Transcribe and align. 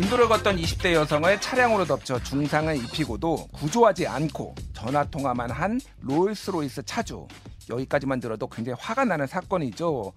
인도를 0.00 0.28
걷던 0.28 0.56
20대 0.56 0.94
여성을 0.94 1.40
차량으로 1.42 1.84
덮쳐 1.84 2.18
중상을 2.22 2.74
입히고도 2.74 3.48
구조하지 3.52 4.06
않고 4.06 4.54
전화 4.72 5.04
통화만 5.04 5.50
한 5.50 5.78
롤스로이스 6.00 6.84
차주. 6.84 7.28
여기까지만 7.68 8.18
들어도 8.18 8.48
굉장히 8.48 8.78
화가 8.80 9.04
나는 9.04 9.26
사건이죠. 9.26 10.14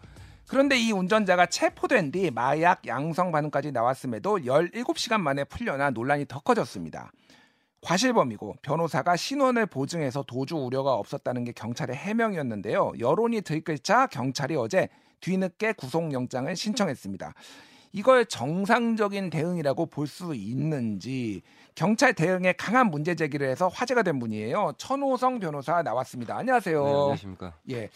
그런데 0.48 0.80
이 0.80 0.94
운전자가 0.94 1.48
체포된 1.48 2.14
뒤 2.14 2.32
마약 2.32 2.88
양성 2.88 3.34
반응까지 3.34 3.74
나왔음에도 3.74 4.38
17시간 4.38 5.20
만에 5.20 5.44
풀려나 5.44 5.90
논란이 5.90 6.28
더 6.30 6.40
커졌습니다. 6.40 7.12
과실범이고 7.82 8.56
변호사가 8.62 9.18
신원을 9.18 9.66
보증해서 9.66 10.24
도주 10.26 10.56
우려가 10.56 10.94
없었다는 10.94 11.44
게 11.44 11.52
경찰의 11.52 11.98
해명이었는데요. 11.98 12.94
여론이 13.00 13.42
들끓자 13.42 14.08
경찰이 14.08 14.56
어제 14.56 14.88
뒤늦게 15.20 15.74
구속영장을 15.74 16.56
신청했습니다. 16.56 17.34
이걸 17.94 18.26
정상적인 18.26 19.30
대응이라고 19.30 19.86
볼 19.86 20.08
수 20.08 20.34
있는지 20.36 21.42
경찰 21.76 22.14
대응에 22.14 22.54
강한 22.54 22.88
문제 22.92 23.16
제기를 23.16 23.48
해서 23.50 23.68
화제가 23.68 24.04
된 24.04 24.20
분이에요. 24.20 24.74
천호성 24.78 25.40
변호사 25.40 25.82
나왔습니다. 25.82 26.36
안녕하세요. 26.38 26.84
네, 26.84 26.90
안녕하십니까. 26.92 27.54
예. 27.70 27.90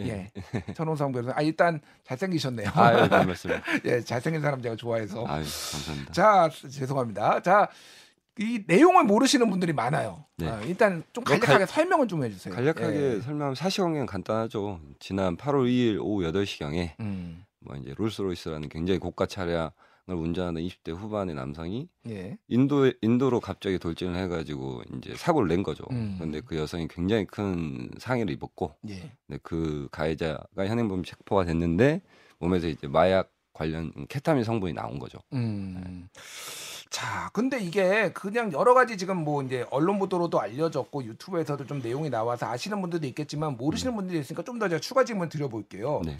예. 0.00 0.06
예. 0.08 0.72
천호성 0.74 1.12
변호사. 1.12 1.34
아 1.36 1.42
일단 1.42 1.80
잘생기셨네요. 2.04 2.70
아유, 2.74 3.08
별 3.08 3.26
말씀. 3.26 3.50
예, 3.84 4.00
잘생긴 4.00 4.40
사람 4.42 4.60
제가 4.60 4.76
좋아해서. 4.76 5.20
아유, 5.26 5.44
감사합니다. 5.44 6.12
자, 6.12 6.48
죄송합니다. 6.70 7.40
자, 7.42 7.68
이 8.38 8.62
내용을 8.66 9.04
모르시는 9.04 9.48
분들이 9.50 9.72
많아요. 9.74 10.24
네. 10.38 10.48
아, 10.48 10.60
일단 10.62 11.02
좀뭐 11.12 11.24
간략하게 11.26 11.58
갈- 11.58 11.66
설명을 11.66 12.08
좀 12.08 12.24
해주세요. 12.24 12.54
간략하게 12.54 12.96
예. 13.16 13.20
설명하면 13.20 13.54
사실관계는 13.54 14.06
간단하죠. 14.06 14.80
지난 14.98 15.36
8월 15.36 15.66
2일 15.68 15.98
오후 16.00 16.22
8시경에 16.32 16.92
음, 17.00 17.44
뭐 17.64 17.76
이제 17.76 17.94
롤스로이스라는 17.96 18.68
굉장히 18.68 18.98
고가 18.98 19.26
차량을 19.26 19.70
운전하는 20.08 20.62
20대 20.62 20.94
후반의 20.94 21.34
남성이 21.34 21.88
예. 22.08 22.36
인도 22.48 22.92
인도로 23.00 23.40
갑자기 23.40 23.78
돌진을 23.78 24.16
해가지고 24.16 24.82
이제 24.96 25.14
사고를 25.16 25.48
낸 25.48 25.62
거죠. 25.62 25.84
음. 25.90 26.14
그런데 26.18 26.40
그 26.40 26.56
여성이 26.56 26.88
굉장히 26.88 27.24
큰 27.26 27.90
상해를 27.98 28.32
입었고, 28.34 28.74
예. 28.88 29.12
네, 29.26 29.38
그 29.42 29.88
가해자가 29.90 30.66
현행범 30.66 31.04
체포가 31.04 31.44
됐는데 31.44 32.02
몸에서 32.38 32.66
이제 32.68 32.86
마약 32.88 33.30
관련 33.52 33.92
케타민 34.08 34.44
성분이 34.44 34.72
나온 34.72 34.98
거죠. 34.98 35.18
음. 35.34 36.08
자, 36.90 37.30
근데 37.32 37.58
이게 37.58 38.12
그냥 38.12 38.52
여러 38.52 38.74
가지 38.74 38.98
지금 38.98 39.16
뭐 39.24 39.42
이제 39.42 39.64
언론 39.70 39.98
보도로도 39.98 40.38
알려졌고 40.38 41.04
유튜브에서도 41.04 41.64
좀 41.66 41.80
내용이 41.80 42.10
나와서 42.10 42.46
아시는 42.46 42.82
분들도 42.82 43.06
있겠지만 43.06 43.56
모르시는 43.56 43.94
분들이 43.96 44.18
있으니까 44.20 44.42
좀 44.42 44.58
더 44.58 44.68
제가 44.68 44.78
추가 44.80 45.02
질문 45.04 45.30
드려볼게요. 45.30 46.02
네. 46.04 46.16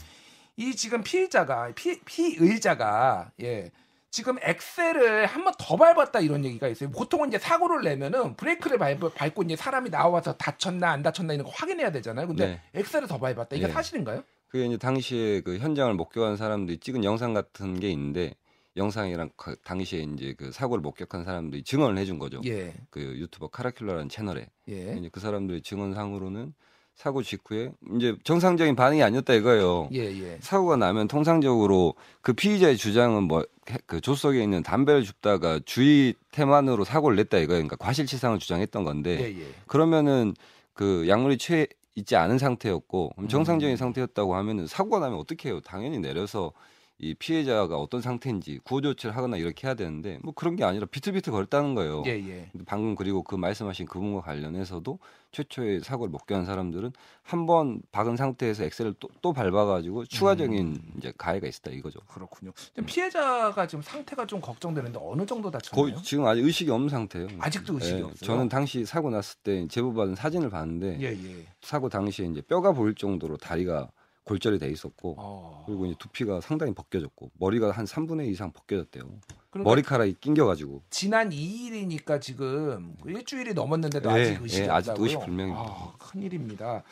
이 0.56 0.74
지금 0.76 1.02
피의자가 1.02 1.72
피, 1.74 2.00
피의자가 2.00 3.32
예 3.42 3.70
지금 4.10 4.36
엑셀을 4.42 5.26
한 5.26 5.44
번 5.44 5.54
더 5.58 5.76
밟았다 5.76 6.20
이런 6.20 6.44
얘기가 6.44 6.68
있어요. 6.68 6.90
보통은 6.90 7.28
이제 7.28 7.38
사고를 7.38 7.82
내면은 7.82 8.36
브레이크를 8.36 8.76
밟, 8.78 8.98
밟고 9.14 9.42
이제 9.44 9.56
사람이 9.56 9.88
나와서 9.90 10.34
다쳤나 10.36 10.90
안 10.90 11.02
다쳤나 11.02 11.32
이런 11.32 11.46
거 11.46 11.52
확인해야 11.54 11.90
되잖아요. 11.92 12.26
근데 12.26 12.60
엑셀을 12.74 13.08
더 13.08 13.18
밟았다. 13.18 13.56
이게 13.56 13.66
네. 13.66 13.72
사실인가요? 13.72 14.22
그게 14.48 14.66
이제 14.66 14.76
당시에 14.76 15.40
그 15.40 15.56
현장을 15.58 15.94
목격한 15.94 16.36
사람들이 16.36 16.78
찍은 16.78 17.04
영상 17.04 17.32
같은 17.32 17.80
게 17.80 17.90
있는데 17.90 18.34
영상이랑 18.76 19.30
그 19.36 19.56
당시에 19.64 20.00
이제 20.00 20.34
그 20.36 20.52
사고를 20.52 20.82
목격한 20.82 21.24
사람들이 21.24 21.62
증언을 21.62 21.96
해준 21.96 22.18
거죠. 22.18 22.42
예. 22.44 22.74
그 22.90 23.00
유튜버 23.00 23.48
카라큘라라는 23.48 24.10
채널에 24.10 24.46
예. 24.68 24.94
이제 24.98 25.08
그 25.10 25.20
사람들의 25.20 25.62
증언상으로는 25.62 26.52
사고 27.02 27.22
직후에 27.22 27.72
이제 27.96 28.16
정상적인 28.22 28.76
반응이 28.76 29.02
아니었다 29.02 29.34
이거예요. 29.34 29.88
예, 29.92 30.00
예. 30.00 30.38
사고가 30.40 30.76
나면 30.76 31.08
통상적으로 31.08 31.94
그 32.20 32.32
피의자의 32.32 32.76
주장은 32.76 33.24
뭐 33.24 33.44
그 33.86 34.00
조석에 34.00 34.42
있는 34.42 34.62
담배를 34.62 35.04
줍다가 35.04 35.60
주의 35.64 36.14
태만으로 36.32 36.84
사고를 36.84 37.16
냈다 37.16 37.38
이거예요. 37.38 37.58
그러니까 37.60 37.76
과실치상을 37.76 38.38
주장했던 38.38 38.84
건데 38.84 39.20
예, 39.20 39.40
예. 39.40 39.46
그러면은 39.66 40.34
그 40.72 41.06
약물이 41.08 41.38
취해 41.38 41.66
있지 41.94 42.16
않은 42.16 42.38
상태였고 42.38 43.12
그럼 43.14 43.28
정상적인 43.28 43.74
음. 43.74 43.76
상태였다고 43.76 44.34
하면은 44.34 44.66
사고가 44.66 44.98
나면 44.98 45.18
어떻게 45.18 45.50
해요? 45.50 45.60
당연히 45.60 45.98
내려서 45.98 46.52
이 47.04 47.14
피해자가 47.14 47.76
어떤 47.78 48.00
상태인지 48.00 48.60
구호 48.62 48.80
조치를 48.80 49.16
하거나 49.16 49.36
이렇게 49.36 49.66
해야 49.66 49.74
되는데 49.74 50.20
뭐 50.22 50.32
그런 50.32 50.54
게 50.54 50.62
아니라 50.62 50.86
비틀비틀 50.86 51.32
거렸다는 51.32 51.74
거예요. 51.74 52.04
예, 52.06 52.10
예. 52.12 52.48
방금 52.64 52.94
그리고 52.94 53.24
그 53.24 53.34
말씀하신 53.34 53.86
그 53.86 53.94
부분과 53.98 54.20
관련해서도 54.20 55.00
최초의 55.32 55.80
사고를 55.80 56.12
목격한 56.12 56.46
사람들은 56.46 56.92
한 57.24 57.42
번 57.46 57.82
박은 57.90 58.16
상태에서 58.16 58.62
엑셀을 58.62 58.94
또, 59.00 59.08
또 59.20 59.32
밟아가지고 59.32 60.04
추가적인 60.04 60.58
음. 60.76 60.92
이제 60.96 61.12
가해가 61.18 61.48
있었다 61.48 61.72
이거죠. 61.72 61.98
그렇군요. 62.06 62.52
지금 62.68 62.86
피해자가 62.86 63.66
지금 63.66 63.82
상태가 63.82 64.24
좀 64.24 64.40
걱정되는데 64.40 65.00
어느 65.02 65.26
정도 65.26 65.50
다쳤나요? 65.50 66.00
지금 66.02 66.24
아직 66.26 66.44
의식이 66.44 66.70
없는 66.70 66.88
상태예요. 66.88 67.26
아직도 67.40 67.74
의식이 67.74 67.98
예, 67.98 68.02
없어요. 68.02 68.26
저는 68.26 68.48
당시 68.48 68.84
사고 68.84 69.10
났을 69.10 69.38
때 69.42 69.66
제보받은 69.66 70.14
사진을 70.14 70.50
봤는데 70.50 71.00
예, 71.00 71.06
예. 71.06 71.46
사고 71.62 71.88
당시에 71.88 72.26
이제 72.26 72.40
뼈가 72.42 72.70
보일 72.70 72.94
정도로 72.94 73.38
다리가 73.38 73.90
골절이 74.24 74.58
돼 74.58 74.68
있었고 74.70 75.16
어. 75.18 75.64
그리고 75.66 75.86
이제 75.86 75.96
두피가 75.98 76.40
상당히 76.40 76.72
벗겨졌고 76.74 77.30
머리가 77.38 77.70
한 77.72 77.84
3분의 77.84 78.26
2 78.28 78.30
이상 78.30 78.52
벗겨졌대요. 78.52 79.04
그러니까 79.50 79.68
머리카락이 79.70 80.14
낑겨가지고 80.20 80.82
지난 80.90 81.30
2일이니까 81.30 82.20
지금 82.20 82.94
일주일이 83.04 83.52
넘었는데도 83.54 84.10
예, 84.10 84.22
아직 84.22 84.42
의식이 84.42 84.62
예, 84.64 84.68
아직도 84.70 84.92
없다고요? 84.92 85.04
의식 85.04 85.20
불명입니다. 85.20 85.60
아, 85.60 85.92
큰일입니다. 85.98 86.82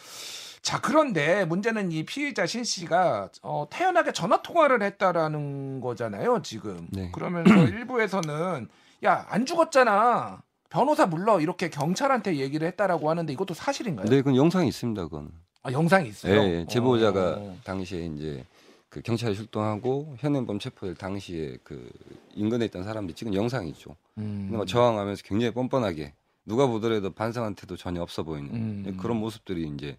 자 0.63 0.81
그런데 0.81 1.45
문제는 1.47 1.91
이 1.93 2.05
피의자 2.05 2.45
신 2.47 2.65
씨가 2.65 3.31
어, 3.43 3.67
태연하게 3.71 4.13
전화 4.13 4.43
통화를 4.43 4.83
했다라는 4.83 5.81
거잖아요 5.81 6.43
지금. 6.43 6.87
네. 6.91 7.11
그러면서 7.13 7.55
일부에서는 7.65 8.69
야 9.05 9.27
안 9.31 9.47
죽었잖아 9.47 10.43
변호사 10.69 11.09
불러 11.09 11.41
이렇게 11.41 11.71
경찰한테 11.71 12.37
얘기를 12.37 12.67
했다라고 12.69 13.09
하는데 13.09 13.33
이것도 13.33 13.55
사실인가요? 13.55 14.07
네, 14.07 14.17
그건 14.19 14.37
영상이 14.37 14.69
있습니다. 14.69 15.03
그건 15.05 15.31
아, 15.63 15.73
영상이 15.73 16.07
예, 16.07 16.09
있어요. 16.09 16.43
예, 16.43 16.67
제보자가 16.69 17.37
어. 17.39 17.57
당시에 17.65 18.07
이제 18.07 18.45
그 18.89 19.03
경찰에 19.03 19.35
출동하고 19.35 20.17
현행범 20.19 20.59
체포될 20.59 20.95
당시에 20.97 21.59
그 21.63 21.91
인근에 22.35 22.65
있던 22.67 22.83
사람들이 22.83 23.15
찍은 23.15 23.35
영상이 23.35 23.69
있죠. 23.71 23.95
음. 24.19 24.47
근데 24.49 24.57
막 24.57 24.67
저항하면서 24.67 25.23
굉장히 25.25 25.53
뻔뻔하게 25.53 26.15
누가 26.47 26.67
보더라도 26.67 27.11
반성한테도 27.13 27.77
전혀 27.77 28.03
없어 28.03 28.23
보이는 28.23 28.51
음. 28.53 28.97
그런 28.99 29.19
모습들이 29.19 29.69
이제 29.75 29.97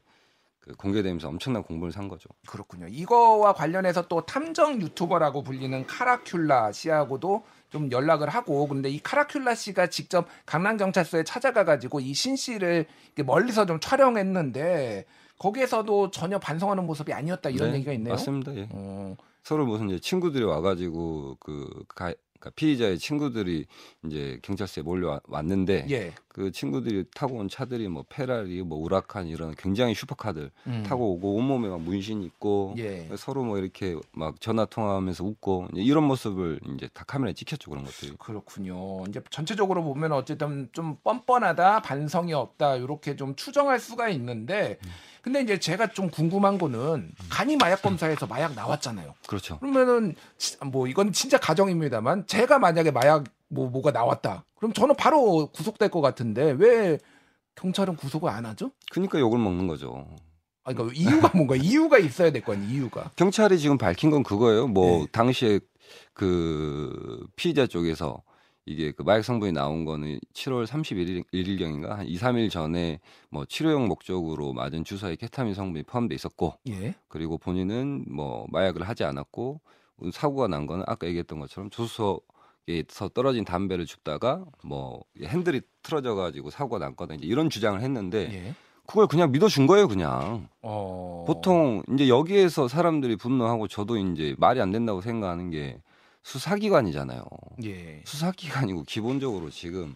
그 0.60 0.76
공개되면서 0.76 1.28
엄청난 1.30 1.64
공분을 1.64 1.92
산 1.92 2.08
거죠. 2.08 2.28
그렇군요. 2.48 2.88
이거와 2.90 3.54
관련해서 3.54 4.08
또 4.08 4.26
탐정 4.26 4.82
유튜버라고 4.82 5.44
불리는 5.44 5.86
카라큘라 5.88 6.74
씨하고도 6.74 7.44
좀 7.70 7.92
연락을 7.92 8.30
하고 8.30 8.68
근데 8.68 8.90
이 8.90 9.00
카라큘라 9.00 9.56
씨가 9.56 9.88
직접 9.88 10.28
강남 10.46 10.78
경찰서에 10.78 11.24
찾아가 11.24 11.64
가지고 11.64 12.00
이 12.00 12.14
신 12.14 12.36
씨를 12.36 12.86
멀리서 13.26 13.66
좀 13.66 13.80
촬영했는데 13.80 15.06
거기에서도 15.42 16.12
전혀 16.12 16.38
반성하는 16.38 16.86
모습이 16.86 17.12
아니었다 17.12 17.50
이런 17.50 17.72
네, 17.72 17.78
얘기가 17.78 17.94
있네요. 17.94 18.14
맞습니다. 18.14 18.56
예. 18.56 18.70
어, 18.72 19.16
서로 19.42 19.66
무슨 19.66 19.90
이제 19.90 20.00
친구들이 20.00 20.44
와가지고 20.44 21.38
그 21.40 21.84
가, 21.88 22.14
그러니까 22.42 22.52
피의자의 22.56 23.00
친구들이 23.00 23.66
이제 24.06 24.40
경찰서에 24.42 24.84
몰려왔는데 24.84 25.88
예. 25.90 26.14
그 26.28 26.52
친구들이 26.52 27.06
타고 27.14 27.38
온 27.38 27.50
차들이 27.50 27.88
뭐 27.88 28.04
페라리, 28.08 28.62
뭐 28.64 28.80
우라칸 28.80 29.28
이런 29.28 29.54
굉장히 29.56 29.94
슈퍼카들 29.94 30.50
음. 30.68 30.84
타고 30.86 31.14
오고 31.14 31.36
온몸에 31.36 31.70
막 31.70 31.82
문신 31.82 32.24
있고 32.24 32.74
예. 32.78 33.10
서로 33.16 33.44
뭐 33.44 33.58
이렇게 33.58 33.96
막 34.12 34.40
전화 34.42 34.66
통화하면서 34.66 35.24
웃고 35.24 35.70
이런 35.74 36.04
모습을 36.06 36.60
이제 36.76 36.90
다 36.94 37.04
카메라에 37.06 37.34
찍혔죠 37.34 37.70
그런 37.70 37.84
것들이. 37.84 38.14
그렇군요. 38.18 39.04
이제 39.08 39.22
전체적으로 39.30 39.84
보면 39.84 40.12
어쨌든 40.12 40.70
좀 40.72 40.98
뻔뻔하다, 41.04 41.82
반성이 41.82 42.34
없다 42.34 42.78
이렇게 42.78 43.16
좀 43.16 43.36
추정할 43.36 43.80
수가 43.80 44.10
있는데, 44.10 44.80
근데 45.22 45.42
이제 45.42 45.60
제가 45.60 45.88
좀 45.94 46.10
궁금한 46.10 46.58
거는 46.58 47.12
간이 47.30 47.56
마약 47.58 47.82
검사에서 47.82 48.26
마약 48.28 48.54
나왔잖아요. 48.56 49.14
그렇죠. 49.28 49.60
그러면은 49.60 50.16
지- 50.38 50.58
뭐 50.66 50.88
이건 50.88 51.12
진짜 51.14 51.38
가정입니다만 51.38 52.26
제가 52.28 52.58
만약에 52.60 52.92
마약 52.92 53.26
뭐 53.48 53.70
뭐가 53.70 53.92
나왔다, 53.92 54.46
그럼 54.56 54.74
저는 54.74 54.96
바로 54.96 55.48
구속될 55.52 55.90
것 55.90 56.02
같은데 56.02 56.52
왜 56.58 56.98
경찰은 57.56 57.98
구속을 57.98 58.30
안 58.30 58.46
하죠? 58.46 58.72
그러니까 58.92 59.20
욕을 59.20 59.38
먹는 59.38 59.68
거죠. 59.68 60.08
아, 60.64 60.74
그러니까 60.74 60.96
이유가 61.00 61.32
뭔가 61.36 61.56
이유가 61.56 61.98
있어야 62.00 62.32
될 62.32 62.42
거 62.44 62.54
아니에요. 62.54 62.72
이유가. 62.72 63.12
경찰이 63.16 63.60
지금 63.60 63.78
밝힌 63.78 64.10
건 64.10 64.24
그거예요. 64.24 64.68
뭐 64.68 65.00
네. 65.02 65.08
당시에 65.12 65.60
그 66.14 67.26
피의자 67.36 67.68
쪽에서 67.68 68.22
이게 68.66 68.92
그 68.92 69.02
마약 69.02 69.24
성분이 69.24 69.54
나온 69.54 69.86
거는 69.86 70.20
7월 70.34 70.66
31일 70.66 71.26
일경인가 71.32 71.98
한 71.98 72.06
2, 72.06 72.16
3일 72.18 72.52
전에 72.52 73.00
뭐 73.30 73.46
치료용 73.46 73.88
목적으로 73.88 74.54
맞은 74.54 74.84
주사에 74.84 75.16
케타민 75.16 75.54
성분이 75.54 75.84
포함돼 75.84 76.14
있었고 76.14 76.56
예. 76.70 76.94
그리고 77.08 77.38
본인은 77.38 78.06
뭐 78.08 78.46
마약을 78.50 78.88
하지 78.88 79.04
않았고 79.04 79.62
사고가 80.14 80.48
난 80.48 80.68
거는 80.68 80.84
아까 80.88 81.08
얘기했던 81.08 81.40
것처럼 81.40 81.70
조수석에서 81.72 83.10
떨어진 83.14 83.46
담배를 83.46 83.86
줍다가 83.86 84.46
뭐 84.64 85.04
핸들이 85.22 85.62
틀어져 85.82 86.16
가지고 86.16 86.52
사고가 86.52 86.80
난 86.80 86.96
거다 86.96 87.16
이제 87.16 87.26
이런 87.26 87.50
주장을 87.50 87.80
했는데 87.82 88.32
예. 88.32 88.56
그걸 88.86 89.08
그냥 89.08 89.32
믿어준 89.32 89.68
거예요 89.68 89.88
그냥 89.88 90.50
어. 90.62 91.24
보통 91.26 91.82
이제 91.94 92.10
여기에서 92.10 92.68
사람들이 92.68 93.16
분노하고 93.16 93.68
저도 93.68 93.98
이제 93.98 94.36
말이 94.38 94.62
안 94.62 94.72
된다고 94.72 95.02
생각하는 95.02 95.50
게 95.50 95.82
수사기관이잖아요. 96.24 97.24
예. 97.64 98.04
수사기관이고 98.06 98.84
기본적으로 98.84 99.50
지금 99.50 99.96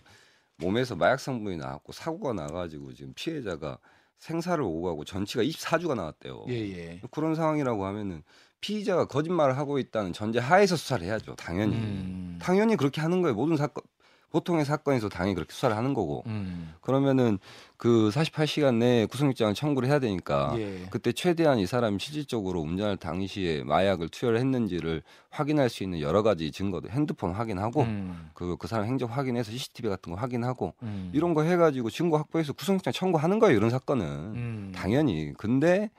몸에서 0.58 0.96
마약 0.96 1.20
성분이 1.20 1.58
나왔고 1.58 1.92
사고가 1.92 2.34
나가지고 2.34 2.94
지금 2.94 3.14
피해자가 3.16 3.78
생사를 4.18 4.64
오가고 4.64 5.04
전치가 5.06 5.44
24주가 5.44 5.96
나왔대요. 5.96 6.46
예, 6.50 6.54
예. 6.54 7.02
그런 7.12 7.36
상황이라고 7.36 7.86
하면은 7.86 8.24
피의자가 8.62 9.06
거짓말을 9.06 9.58
하고 9.58 9.78
있다는 9.78 10.14
전제 10.14 10.40
하에서 10.40 10.76
수사를 10.76 11.06
해야죠. 11.06 11.36
당연히. 11.36 11.76
음. 11.76 12.40
당연히 12.42 12.76
그렇게 12.76 13.02
하는 13.02 13.22
거예요. 13.22 13.36
모든 13.36 13.58
사건 13.58 13.84
보통의 14.32 14.66
사건에서 14.66 15.10
당연히 15.10 15.36
그렇게 15.36 15.54
수사를 15.54 15.76
하는 15.76 15.94
거고. 15.94 16.24
음. 16.28 16.74
그러면은 16.82 17.40
그 17.78 18.10
48시간 18.14 18.76
내에 18.76 19.06
구속영장을 19.06 19.54
청구를 19.54 19.90
해야 19.90 20.00
되니까 20.00 20.54
예. 20.58 20.88
그때 20.90 21.12
최대한 21.12 21.60
이 21.60 21.66
사람이 21.66 22.00
실질적으로 22.00 22.62
운전할 22.62 22.98
당시에 22.98 23.64
마약을 23.64 24.10
투여를 24.10 24.40
했는지를 24.40 25.04
확인할 25.30 25.70
수 25.70 25.84
있는 25.84 26.00
여러 26.00 26.24
가지 26.24 26.52
증거들 26.52 26.92
핸드폰 26.92 27.32
확인하고 27.32 27.82
음. 27.82 28.30
그, 28.34 28.58
그 28.58 28.68
사람 28.68 28.86
행적 28.86 29.16
확인해서 29.16 29.52
CCTV 29.52 29.90
같은 29.90 30.14
거 30.14 30.20
확인하고 30.20 30.74
음. 30.84 31.12
이런 31.14 31.34
거 31.34 31.44
해가지고 31.44 31.90
증거 31.90 32.18
확보해서 32.18 32.54
구속영장 32.54 32.94
청구하는 32.94 33.40
거예요. 33.40 33.58
이런 33.58 33.70
사건은 33.70 34.06
음. 34.06 34.72
당연히. 34.76 35.34
근데 35.38 35.90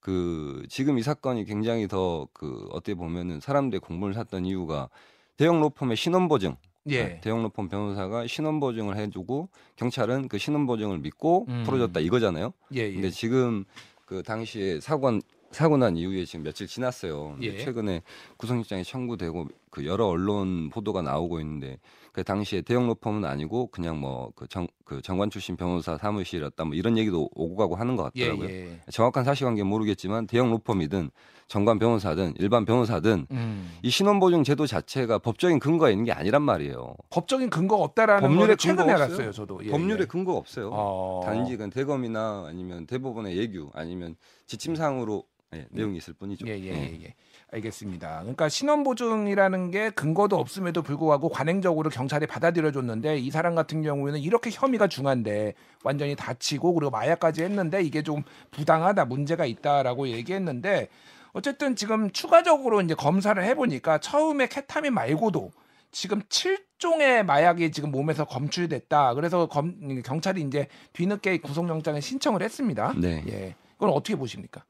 그 0.00 0.64
지금 0.68 0.98
이 0.98 1.02
사건이 1.02 1.44
굉장히 1.44 1.86
더 1.86 2.26
그 2.32 2.66
어떻게 2.72 2.94
보면은 2.94 3.38
사람들의 3.40 3.80
공분을 3.80 4.14
샀던 4.14 4.46
이유가 4.46 4.88
대형 5.36 5.60
로펌의 5.60 5.96
신원 5.96 6.28
보증 6.28 6.56
예. 6.88 7.20
대형 7.20 7.42
로펌 7.42 7.68
변호사가 7.68 8.26
신원 8.26 8.60
보증을 8.60 8.96
해주고 8.96 9.48
경찰은 9.76 10.28
그 10.28 10.38
신원 10.38 10.66
보증을 10.66 10.98
믿고 10.98 11.46
음. 11.48 11.62
풀어줬다 11.64 12.00
이거잖아요. 12.00 12.52
예, 12.74 12.80
예. 12.80 12.92
근데 12.92 13.10
지금 13.10 13.64
그 14.04 14.22
당시에 14.22 14.80
사고 14.80 15.20
사고 15.52 15.76
난 15.76 15.96
이후에 15.96 16.24
지금 16.24 16.44
며칠 16.44 16.66
지났어요. 16.66 17.36
예. 17.42 17.58
최근에 17.58 18.02
구속영장이 18.38 18.84
청구되고 18.84 19.48
그 19.70 19.86
여러 19.86 20.06
언론 20.06 20.70
보도가 20.70 21.02
나오고 21.02 21.40
있는데 21.40 21.78
그 22.12 22.22
당시에 22.22 22.60
대형 22.60 22.86
로펌은 22.88 23.24
아니고 23.24 23.68
그냥 23.68 23.98
뭐그정그 23.98 25.00
정관 25.02 25.30
출신 25.30 25.56
변호사 25.56 25.96
사무실이었다 25.96 26.64
뭐 26.66 26.74
이런 26.74 26.98
얘기도 26.98 27.30
오고 27.34 27.56
가고 27.56 27.74
하는 27.74 27.96
것 27.96 28.12
예, 28.16 28.26
같더라고요. 28.28 28.50
예. 28.50 28.80
정확한 28.90 29.24
사실관계 29.24 29.62
는 29.62 29.68
모르겠지만 29.68 30.26
대형 30.26 30.50
로펌이든 30.50 31.10
정관 31.48 31.78
변호사든 31.78 32.34
일반 32.38 32.66
변호사든 32.66 33.26
음. 33.30 33.72
이 33.82 33.88
신원보증 33.88 34.44
제도 34.44 34.66
자체가 34.66 35.18
법적인 35.18 35.58
근거가 35.58 35.90
있는 35.90 36.04
게 36.04 36.12
아니란 36.12 36.42
말이에요. 36.42 36.94
법적인 37.10 37.48
근거가 37.48 37.82
없다라는 37.82 38.28
법률에 38.28 38.56
근거가 38.56 38.94
알았어요. 38.94 39.32
저도. 39.32 39.60
예, 39.64 39.70
법률에 39.70 40.02
예. 40.02 40.06
근거가 40.06 40.38
없어요. 40.38 40.68
어. 40.70 41.22
단지 41.24 41.56
그 41.56 41.68
대검이나 41.70 42.44
아니면 42.46 42.86
대법원의 42.86 43.36
예규 43.38 43.70
아니면 43.74 44.16
지침상으로 44.46 45.24
예, 45.54 45.66
내용이 45.70 45.98
있을 45.98 46.14
뿐이죠. 46.14 46.46
예, 46.46 46.58
예, 46.58 46.72
예, 46.72 47.00
예. 47.04 47.14
알겠습니다. 47.52 48.20
그러니까 48.20 48.48
신원 48.48 48.82
보증이라는 48.82 49.70
게 49.70 49.90
근거도 49.90 50.36
없음에도 50.36 50.82
불구하고 50.82 51.28
관행적으로 51.28 51.90
경찰이 51.90 52.26
받아들여줬는데 52.26 53.18
이 53.18 53.30
사람 53.30 53.54
같은 53.54 53.82
경우에는 53.82 54.20
이렇게 54.20 54.50
혐의가 54.50 54.88
중한데 54.88 55.54
완전히 55.84 56.16
다치고 56.16 56.72
그리고 56.72 56.90
마약까지 56.90 57.42
했는데 57.42 57.82
이게 57.82 58.02
좀 58.02 58.22
부당하다 58.50 59.04
문제가 59.04 59.44
있다라고 59.44 60.08
얘기했는데 60.08 60.88
어쨌든 61.32 61.76
지금 61.76 62.10
추가적으로 62.10 62.80
이제 62.80 62.94
검사를 62.94 63.42
해보니까 63.42 63.98
처음에 63.98 64.48
케타민 64.48 64.94
말고도 64.94 65.50
지금 65.90 66.20
7종의 66.22 67.22
마약이 67.22 67.70
지금 67.70 67.90
몸에서 67.90 68.24
검출됐다. 68.24 69.12
그래서 69.12 69.46
검, 69.46 70.02
경찰이 70.02 70.40
이제 70.40 70.68
뒤늦게 70.94 71.38
구속영장을 71.38 72.00
신청을 72.00 72.42
했습니다. 72.42 72.94
네. 72.96 73.22
예. 73.28 73.54
그건 73.74 73.90
어떻게 73.90 74.16
보십니까? 74.16 74.64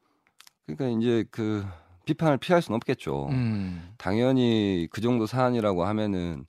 그러니까 0.65 0.99
이제 0.99 1.25
그 1.31 1.65
비판을 2.05 2.37
피할 2.37 2.61
수는 2.61 2.75
없겠죠. 2.77 3.27
음. 3.31 3.93
당연히 3.97 4.87
그 4.91 5.01
정도 5.01 5.25
사안이라고 5.25 5.85
하면은 5.85 6.45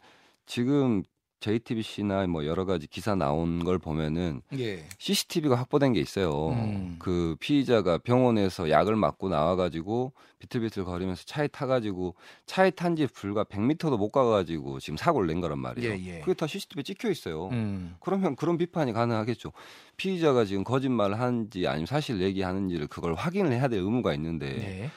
지금 0.47 1.03
JTBC나 1.41 2.27
뭐 2.27 2.47
여러 2.47 2.65
가지 2.65 2.87
기사 2.87 3.15
나온 3.15 3.63
걸 3.65 3.79
보면은 3.79 4.41
예. 4.59 4.83
CCTV가 4.99 5.57
확보된 5.57 5.93
게 5.93 6.01
있어요. 6.01 6.49
음. 6.53 6.97
그 6.99 7.37
피의자가 7.39 7.99
병원에서 7.99 8.71
약을 8.71 8.97
맞고 8.97 9.29
나와가지고 9.29 10.15
비틀비틀 10.39 10.85
거리면서 10.85 11.25
차에 11.27 11.49
타가지고 11.49 12.15
차에 12.47 12.71
탄 12.71 12.97
지 12.97 13.07
불과 13.07 13.45
100m도 13.45 13.99
못 13.99 14.11
가가지고 14.11 14.81
지금 14.81 14.97
사고를 14.97 15.27
낸 15.27 15.43
거란 15.43 15.59
말이에요. 15.59 15.93
예, 15.93 16.17
예. 16.17 16.21
그게 16.21 16.33
다 16.33 16.47
CCTV에 16.47 16.83
찍혀 16.83 17.11
있어요. 17.11 17.49
음. 17.49 17.97
그러면 18.01 18.37
그런 18.37 18.57
비판이 18.57 18.95
가능하겠죠. 18.95 19.53
피의자가 19.99 20.47
지금 20.47 20.65
거짓말을 20.65 21.21
하는지 21.21 21.67
아니면 21.67 21.85
사실 21.85 22.23
얘기하는지를 22.23 22.87
그걸 22.87 23.13
확인을 23.15 23.53
해야 23.53 23.69
될 23.69 23.81
의무가 23.81 24.15
있는데 24.15 24.47
네. 24.47 24.91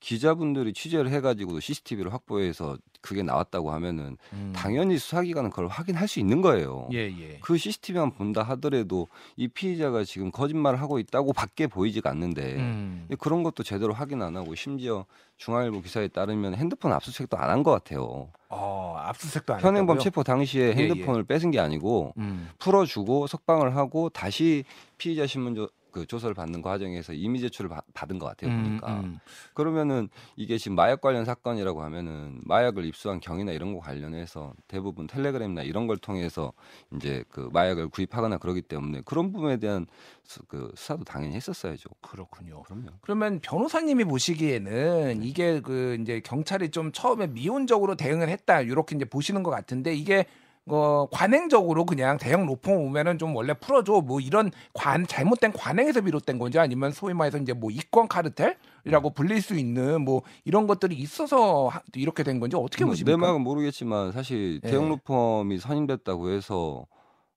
기자분들이 0.00 0.72
취재를 0.72 1.10
해가지고 1.10 1.60
CCTV를 1.60 2.12
확보해서 2.12 2.76
그게 3.02 3.22
나왔다고 3.22 3.70
하면은 3.72 4.16
음. 4.32 4.52
당연히 4.54 4.98
수사기관은 4.98 5.50
그걸 5.50 5.68
확인할 5.68 6.08
수 6.08 6.20
있는 6.20 6.40
거예요. 6.42 6.88
예, 6.92 6.98
예. 7.08 7.38
그 7.40 7.56
CCTV만 7.56 8.12
본다 8.12 8.42
하더라도 8.42 9.08
이 9.36 9.46
피의자가 9.48 10.04
지금 10.04 10.30
거짓말을 10.30 10.80
하고 10.80 10.98
있다고 10.98 11.32
밖에 11.32 11.66
보이지가 11.66 12.10
않는데 12.10 12.56
음. 12.56 13.08
그런 13.18 13.42
것도 13.42 13.62
제대로 13.62 13.92
확인 13.92 14.20
안 14.22 14.36
하고 14.36 14.54
심지어 14.54 15.04
중앙일보 15.36 15.80
기사에 15.82 16.08
따르면 16.08 16.54
핸드폰 16.54 16.92
압수수색도 16.92 17.36
안 17.38 17.50
한 17.50 17.62
것 17.62 17.70
같아요. 17.70 18.28
어, 18.48 18.94
압수색도 18.98 19.54
안 19.54 19.60
현행범 19.60 19.96
했다고요? 19.96 20.02
체포 20.02 20.22
당시에 20.22 20.64
예, 20.64 20.68
예. 20.68 20.72
핸드폰을 20.74 21.24
뺏은 21.24 21.50
게 21.50 21.60
아니고 21.60 22.14
음. 22.18 22.48
풀어주고 22.58 23.26
석방을 23.26 23.76
하고 23.76 24.08
다시 24.10 24.64
피의자 24.98 25.26
신문 25.26 25.54
조, 25.54 25.68
그 25.90 26.06
조사를 26.06 26.34
받는 26.34 26.62
과정에서 26.62 27.12
이미 27.12 27.40
제출을 27.40 27.68
받, 27.68 27.84
받은 27.94 28.18
것 28.18 28.26
같아요. 28.26 28.50
보니까 28.56 29.00
음, 29.00 29.18
그러면은 29.54 30.08
이게 30.36 30.58
지금 30.58 30.76
마약 30.76 31.00
관련 31.00 31.24
사건이라고 31.24 31.82
하면은 31.82 32.40
마약을 32.44 32.84
입수한 32.84 33.20
경위나 33.20 33.52
이런 33.52 33.74
거 33.74 33.80
관련해서 33.80 34.54
대부분 34.68 35.06
텔레그램이나 35.06 35.62
이런 35.62 35.86
걸 35.86 35.98
통해서 35.98 36.52
이제 36.94 37.24
그 37.28 37.48
마약을 37.52 37.88
구입하거나 37.88 38.38
그러기 38.38 38.62
때문에 38.62 39.02
그런 39.04 39.32
부분에 39.32 39.58
대한 39.58 39.86
수, 40.22 40.42
그 40.46 40.72
수사도 40.76 41.04
당연히 41.04 41.34
했었어야죠. 41.34 41.88
그렇군요. 42.00 42.62
그럼요. 42.62 42.90
그러면 43.00 43.40
변호사님이 43.40 44.04
네. 44.04 44.10
보시기에는 44.10 45.22
이게 45.22 45.60
그 45.60 45.96
이제 46.00 46.20
경찰이 46.20 46.70
좀 46.70 46.92
처음에 46.92 47.26
미온적으로 47.26 47.96
대응을 47.96 48.28
했다 48.28 48.60
이렇게 48.60 48.96
이제 48.96 49.04
보시는 49.04 49.42
것 49.42 49.50
같은데 49.50 49.94
이게 49.94 50.26
어 50.66 51.06
관행적으로 51.10 51.84
그냥 51.84 52.16
대형 52.18 52.46
로펌 52.46 52.72
오면은 52.72 53.18
좀 53.18 53.34
원래 53.34 53.54
풀어줘 53.54 54.02
뭐 54.02 54.20
이런 54.20 54.50
관 54.74 55.06
잘못된 55.06 55.52
관행에서 55.52 56.02
비롯된 56.02 56.38
건지 56.38 56.58
아니면 56.58 56.92
소위 56.92 57.14
말해서 57.14 57.38
이제 57.38 57.52
뭐 57.52 57.70
이권 57.70 58.08
카르텔이라고 58.08 59.10
불릴 59.14 59.42
수 59.42 59.54
있는 59.56 60.02
뭐 60.02 60.22
이런 60.44 60.66
것들이 60.66 60.94
있어서 60.96 61.68
하- 61.68 61.82
이렇게 61.94 62.22
된 62.22 62.38
건지 62.40 62.56
어떻게 62.56 62.84
뭐 62.84 62.92
보십니까? 62.92 63.16
내 63.16 63.20
마음은 63.20 63.40
모르겠지만 63.42 64.12
사실 64.12 64.60
예. 64.62 64.68
대형 64.70 64.88
로펌이 64.90 65.58
선임됐다고 65.58 66.30
해서 66.30 66.84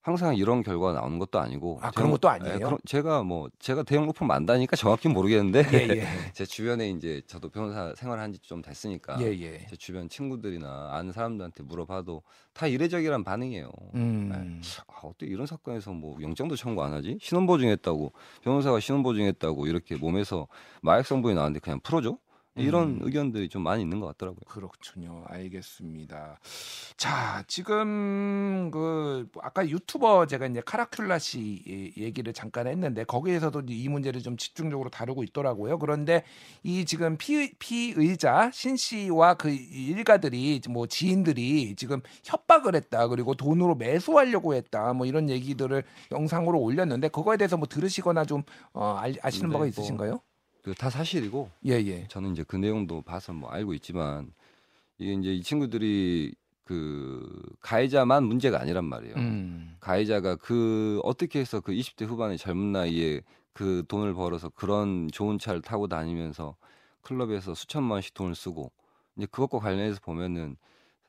항상 0.03 0.35
이런 0.35 0.63
결과가 0.63 0.99
나오는 0.99 1.17
것도 1.17 1.39
아니고 1.39 1.79
아, 1.81 1.89
그런 1.91 2.11
것도 2.11 2.27
아니에요? 2.29 2.55
예, 2.55 2.59
그럼 2.59 2.77
제가 2.85 3.23
뭐 3.23 3.49
제가 3.57 3.83
대형 3.83 4.05
로펌 4.05 4.25
만다니까 4.25 4.75
정확히 4.75 5.07
는 5.07 5.13
모르겠는데 5.15 5.63
예, 5.71 5.87
예. 5.97 6.03
제 6.35 6.45
주변에 6.45 6.89
이제 6.89 7.21
저도 7.25 7.49
변호사 7.49 7.93
생활한 7.95 8.33
지 8.33 8.39
좀 8.43 8.61
됐으니까 8.61 9.17
예, 9.21 9.27
예. 9.27 9.65
제 9.69 9.77
주변 9.77 10.09
친구들이나 10.09 10.89
아는 10.91 11.13
사람들한테 11.13 11.63
물어봐도 11.63 12.21
다 12.51 12.67
이례적이란 12.67 13.23
반응이에요. 13.23 13.71
음. 13.95 14.61
아, 14.87 14.99
어떻게 15.03 15.27
이런 15.27 15.45
사건에서 15.45 15.91
뭐 15.93 16.21
영장도 16.21 16.57
청구 16.57 16.83
안 16.83 16.91
하지? 16.93 17.17
신원 17.21 17.47
보증했다고 17.47 18.11
변호사가 18.41 18.81
신원 18.81 19.03
보증했다고 19.03 19.67
이렇게 19.67 19.95
몸에서 19.95 20.47
마약 20.81 21.07
성분이 21.07 21.33
나왔는데 21.35 21.61
그냥 21.61 21.79
풀어줘? 21.81 22.17
이런 22.55 22.89
음. 22.89 22.99
의견들이 23.01 23.49
좀 23.49 23.63
많이 23.63 23.81
있는 23.81 23.99
것 23.99 24.05
같더라고요. 24.07 24.41
그렇군요. 24.45 25.23
알겠습니다. 25.27 26.39
자, 26.97 27.43
지금 27.47 28.69
그 28.71 29.27
아까 29.41 29.67
유튜버 29.67 30.27
제가 30.27 30.45
이제 30.45 30.61
카라큘라 30.61 31.17
씨 31.19 31.93
얘기를 31.97 32.31
잠깐 32.31 32.67
했는데 32.67 33.03
거기에서도 33.05 33.63
이 33.69 33.89
문제를 33.89 34.21
좀 34.21 34.37
집중적으로 34.37 34.89
다루고 34.91 35.23
있더라고요. 35.23 35.79
그런데 35.79 36.23
이 36.61 36.85
지금 36.85 37.17
피 37.17 37.53
피의자 37.57 38.51
신 38.53 38.77
씨와 38.77 39.33
그 39.33 39.49
일가들이 39.49 40.61
뭐 40.69 40.85
지인들이 40.85 41.75
지금 41.75 42.01
협박을 42.23 42.75
했다. 42.75 43.07
그리고 43.07 43.33
돈으로 43.33 43.73
매수하려고 43.75 44.53
했다. 44.53 44.93
뭐 44.93 45.07
이런 45.07 45.27
얘기들을 45.29 45.83
영상으로 46.11 46.59
올렸는데 46.59 47.07
그거에 47.07 47.37
대해서 47.37 47.57
뭐 47.57 47.67
들으시거나 47.67 48.25
좀 48.25 48.43
어, 48.73 48.95
알- 48.99 49.15
아시는 49.23 49.49
네, 49.49 49.53
바가 49.53 49.57
뭐 49.59 49.67
있으신가요? 49.67 50.19
그 50.63 50.73
다 50.73 50.89
사실이고 50.89 51.49
예, 51.67 51.73
예. 51.73 52.07
저는 52.07 52.31
이제 52.31 52.43
그 52.43 52.55
내용도 52.55 53.01
봐서 53.01 53.33
뭐 53.33 53.49
알고 53.49 53.73
있지만 53.75 54.33
이게 54.97 55.13
이제 55.13 55.33
이 55.33 55.43
친구들이 55.43 56.33
그 56.63 57.43
가해자만 57.59 58.23
문제가 58.23 58.61
아니란 58.61 58.85
말이에요. 58.85 59.15
음. 59.17 59.75
가해자가 59.81 60.37
그 60.37 61.01
어떻게 61.03 61.39
해서 61.39 61.59
그 61.59 61.73
20대 61.73 62.05
후반의 62.05 62.37
젊은 62.37 62.71
나이에 62.71 63.21
그 63.51 63.83
돈을 63.89 64.13
벌어서 64.13 64.49
그런 64.49 65.09
좋은 65.11 65.37
차를 65.37 65.61
타고 65.61 65.87
다니면서 65.87 66.55
클럽에서 67.01 67.53
수천만 67.53 67.91
원씩 67.97 68.13
돈을 68.13 68.33
쓰고 68.33 68.71
이제 69.17 69.27
그것과 69.29 69.59
관련해서 69.59 69.99
보면은 70.01 70.55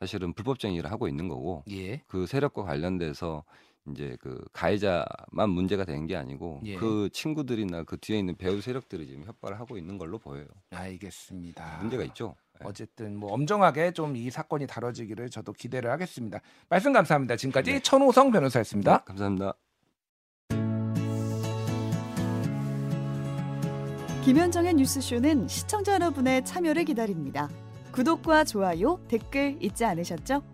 사실은 0.01 0.33
불법적인 0.33 0.77
일을 0.77 0.91
하고 0.91 1.07
있는 1.07 1.29
거고 1.29 1.63
예. 1.71 2.03
그 2.09 2.27
세력과 2.27 2.65
관련돼서 2.65 3.45
이제 3.91 4.17
그 4.21 4.43
가해자만 4.53 5.51
문제가 5.51 5.85
되는 5.85 6.07
게 6.07 6.17
아니고 6.17 6.61
예. 6.65 6.77
그 6.77 7.11
친구들이나 7.13 7.83
그 7.85 7.99
뒤에 7.99 8.19
있는 8.19 8.35
배우 8.37 8.61
세력들이 8.61 9.07
지금 9.07 9.25
협박을 9.25 9.61
하고 9.61 9.77
있는 9.77 9.99
걸로 9.99 10.19
보여요. 10.19 10.47
알겠습니다. 10.71 11.79
문제가 11.81 12.03
있죠. 12.05 12.35
예. 12.61 12.65
어쨌든 12.67 13.17
뭐 13.17 13.33
엄정하게 13.33 13.91
좀 13.93 14.15
이 14.15 14.31
사건이 14.31 14.67
다뤄지기를 14.67 15.29
저도 15.29 15.53
기대를 15.53 15.91
하겠습니다. 15.91 16.41
말씀 16.69 16.93
감사합니다. 16.93 17.37
지금까지 17.37 17.73
네. 17.73 17.81
천호성 17.81 18.31
변호사였습니다. 18.31 18.99
네, 18.99 19.05
감사합니다. 19.05 19.55
김현정의 24.25 24.75
뉴스쇼는 24.75 25.49
시청자 25.49 25.95
여러분의 25.95 26.45
참여를 26.45 26.85
기다립니다. 26.85 27.51
구독과 27.93 28.45
좋아요, 28.45 28.99
댓글 29.09 29.59
잊지 29.61 29.85
않으셨죠? 29.85 30.54